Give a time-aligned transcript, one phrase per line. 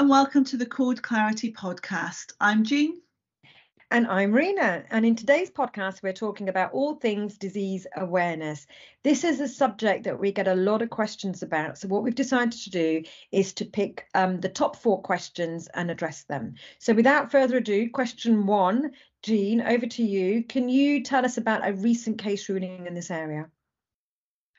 [0.00, 2.32] and welcome to the Code Clarity podcast.
[2.40, 3.02] I'm Jean.
[3.90, 4.82] And I'm Rena.
[4.88, 8.66] And in today's podcast, we're talking about all things disease awareness.
[9.04, 11.76] This is a subject that we get a lot of questions about.
[11.76, 15.90] So, what we've decided to do is to pick um, the top four questions and
[15.90, 16.54] address them.
[16.78, 20.44] So, without further ado, question one, Jean, over to you.
[20.44, 23.50] Can you tell us about a recent case ruling in this area?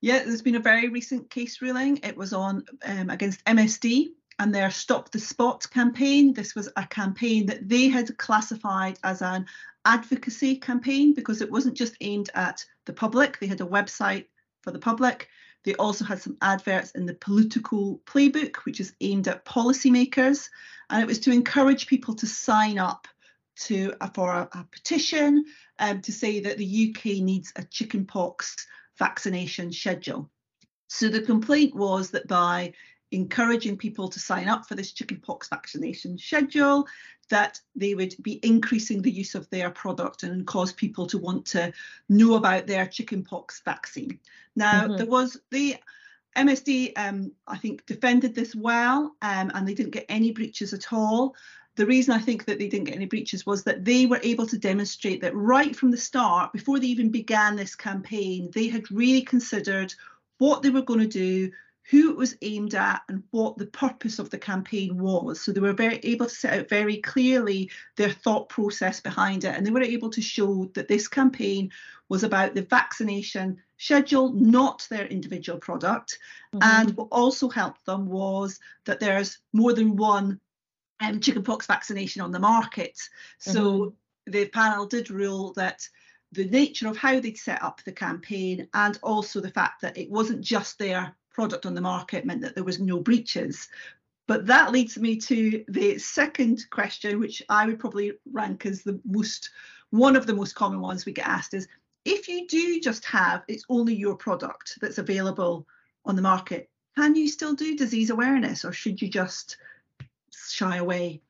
[0.00, 1.98] Yeah, there's been a very recent case ruling.
[2.04, 6.32] It was on um, against MSD and their Stop the Spot campaign.
[6.32, 9.46] This was a campaign that they had classified as an
[9.84, 14.26] advocacy campaign because it wasn't just aimed at the public, they had a website
[14.62, 15.28] for the public.
[15.64, 20.48] They also had some adverts in the Politico Playbook, which is aimed at policymakers,
[20.90, 23.08] and it was to encourage people to sign up
[23.56, 25.44] to for a, a petition
[25.78, 28.54] um, to say that the UK needs a chickenpox
[28.98, 30.30] vaccination schedule.
[30.88, 32.74] So the complaint was that by
[33.12, 36.86] encouraging people to sign up for this chickenpox vaccination schedule,
[37.28, 41.44] that they would be increasing the use of their product and cause people to want
[41.46, 41.72] to
[42.08, 44.18] know about their chickenpox vaccine.
[44.54, 44.96] Now, mm-hmm.
[44.96, 45.76] there was the
[46.36, 50.92] MSD, um, I think, defended this well um, and they didn't get any breaches at
[50.92, 51.34] all.
[51.76, 54.46] The reason I think that they didn't get any breaches was that they were able
[54.46, 58.90] to demonstrate that right from the start, before they even began this campaign, they had
[58.90, 59.92] really considered
[60.38, 61.50] what they were going to do,
[61.90, 65.40] who it was aimed at and what the purpose of the campaign was.
[65.40, 69.54] So they were very able to set out very clearly their thought process behind it.
[69.54, 71.70] And they were able to show that this campaign
[72.08, 76.18] was about the vaccination schedule, not their individual product.
[76.54, 76.62] Mm-hmm.
[76.62, 80.40] And what also helped them was that there's more than one
[81.00, 82.98] um, chickenpox vaccination on the market.
[83.38, 84.32] So mm-hmm.
[84.32, 85.88] the panel did rule that
[86.32, 90.10] the nature of how they'd set up the campaign and also the fact that it
[90.10, 93.68] wasn't just their product on the market meant that there was no breaches.
[94.26, 98.98] But that leads me to the second question, which I would probably rank as the
[99.04, 99.50] most
[99.90, 101.68] one of the most common ones we get asked is
[102.06, 105.66] if you do just have it's only your product that's available
[106.06, 109.58] on the market, can you still do disease awareness or should you just
[110.32, 111.20] shy away?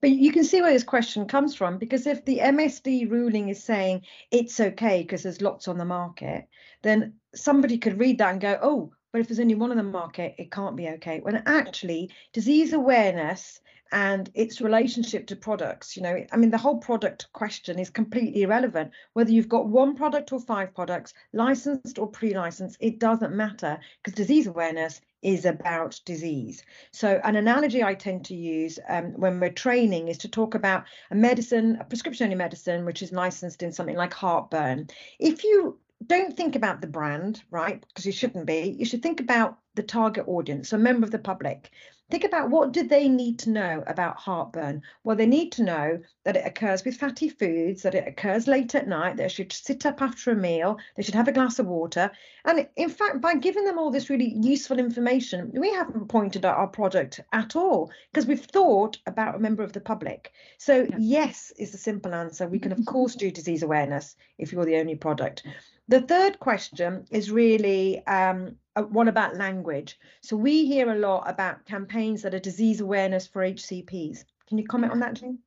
[0.00, 3.62] But you can see where this question comes from because if the MSD ruling is
[3.62, 6.48] saying it's okay because there's lots on the market,
[6.82, 9.84] then somebody could read that and go, oh, but if there's only one in the
[9.84, 11.20] market, it can't be okay.
[11.20, 13.60] When actually, disease awareness
[13.92, 18.42] and its relationship to products, you know, I mean, the whole product question is completely
[18.42, 18.90] irrelevant.
[19.12, 23.78] Whether you've got one product or five products, licensed or pre licensed, it doesn't matter
[24.02, 26.64] because disease awareness is about disease.
[26.90, 30.86] So, an analogy I tend to use um, when we're training is to talk about
[31.12, 34.88] a medicine, a prescription only medicine, which is licensed in something like heartburn.
[35.20, 37.84] If you don't think about the brand, right?
[37.88, 38.76] Because you shouldn't be.
[38.78, 41.70] You should think about the target audience, a member of the public.
[42.10, 44.82] Think about what do they need to know about heartburn?
[45.02, 48.74] Well, they need to know that it occurs with fatty foods, that it occurs late
[48.74, 51.66] at night, they should sit up after a meal, they should have a glass of
[51.66, 52.10] water.
[52.44, 56.54] And in fact, by giving them all this really useful information, we haven't pointed at
[56.54, 60.30] our product at all because we've thought about a member of the public.
[60.58, 62.46] So, yes, is the simple answer.
[62.46, 65.42] We can, of course, do disease awareness if you're the only product.
[65.88, 69.98] The third question is really um, one about language.
[70.22, 74.24] So we hear a lot about campaigns that are disease awareness for HCPs.
[74.48, 75.38] Can you comment on that, Jane?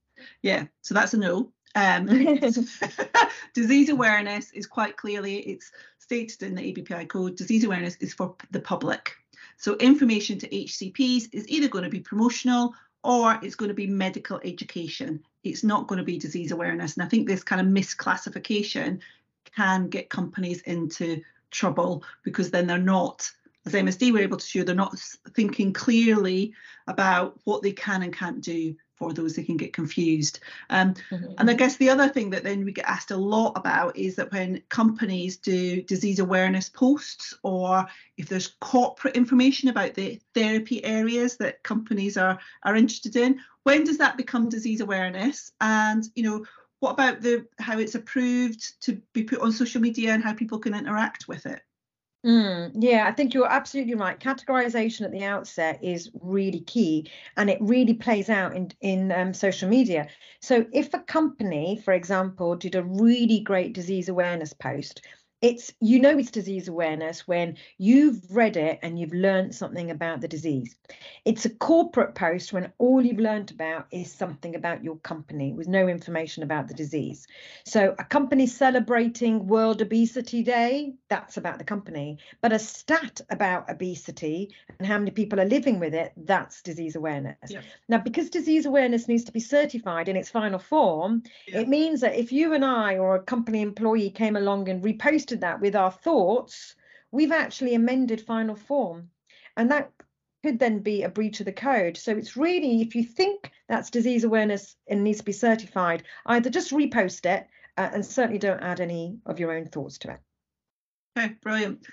[0.41, 1.51] Yeah, so that's a no.
[1.75, 2.05] Um,
[3.53, 7.35] disease awareness is quite clearly it's stated in the ABPI code.
[7.35, 9.13] Disease awareness is for the public.
[9.57, 13.87] So information to HCPs is either going to be promotional or it's going to be
[13.87, 15.23] medical education.
[15.43, 16.95] It's not going to be disease awareness.
[16.95, 18.99] And I think this kind of misclassification
[19.55, 21.21] can get companies into
[21.51, 23.29] trouble because then they're not
[23.67, 24.97] as MSD were able to show, they're not
[25.33, 26.53] thinking clearly
[26.87, 30.39] about what they can and can't do for those they can get confused.
[30.69, 31.33] Um, mm-hmm.
[31.37, 34.15] And I guess the other thing that then we get asked a lot about is
[34.15, 37.85] that when companies do disease awareness posts or
[38.17, 43.83] if there's corporate information about the therapy areas that companies are are interested in, when
[43.83, 45.51] does that become disease awareness?
[45.61, 46.45] And you know,
[46.79, 50.59] what about the how it's approved to be put on social media and how people
[50.59, 51.61] can interact with it?
[52.25, 54.19] Mm, yeah, I think you're absolutely right.
[54.19, 59.33] Categorization at the outset is really key, and it really plays out in in um,
[59.33, 60.07] social media.
[60.41, 65.05] So, if a company, for example, did a really great disease awareness post,
[65.41, 70.19] it's you know it's disease awareness when you've read it and you've learned something about
[70.19, 70.75] the disease
[71.25, 75.67] it's a corporate post when all you've learned about is something about your company with
[75.67, 77.27] no information about the disease
[77.65, 83.69] so a company celebrating world obesity day that's about the company but a stat about
[83.69, 84.49] obesity
[84.79, 87.61] and how many people are living with it that's disease awareness Yeah.
[87.87, 91.59] now because disease awareness needs to be certified in its final form Yeah.
[91.59, 95.26] it means that if you and I or a company employee came along and reposted
[95.35, 96.75] that with our thoughts,
[97.11, 99.09] we've actually amended final form.
[99.55, 99.91] And that
[100.43, 101.97] could then be a breach of the code.
[101.97, 106.49] So it's really, if you think that's disease awareness and needs to be certified, either
[106.49, 107.47] just repost it
[107.77, 110.19] uh, and certainly don't add any of your own thoughts to it.
[111.17, 111.85] Okay, brilliant.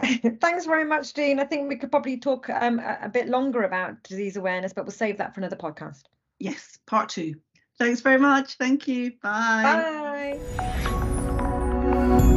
[0.40, 1.40] Thanks very much, Dean.
[1.40, 4.84] I think we could probably talk um, a, a bit longer about disease awareness, but
[4.84, 6.02] we'll save that for another podcast.
[6.38, 7.34] Yes, part two.
[7.78, 8.54] Thanks very much.
[8.54, 9.12] Thank you.
[9.22, 10.38] Bye.
[10.56, 10.97] Bye.
[11.90, 12.27] Thank you.